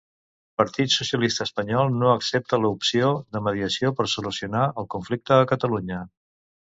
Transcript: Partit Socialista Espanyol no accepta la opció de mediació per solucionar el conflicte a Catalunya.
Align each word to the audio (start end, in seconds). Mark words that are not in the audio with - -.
Partit 0.59 0.91
Socialista 0.93 1.45
Espanyol 1.49 1.91
no 1.97 2.07
accepta 2.13 2.57
la 2.63 2.71
opció 2.77 3.11
de 3.37 3.41
mediació 3.49 3.91
per 3.99 4.07
solucionar 4.15 4.63
el 4.83 4.89
conflicte 4.95 5.37
a 5.39 5.47
Catalunya. 5.53 6.01